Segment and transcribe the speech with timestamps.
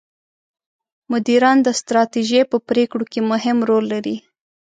[1.11, 4.15] مدیران د ستراتیژۍ په پرېکړو کې مهم رول لري.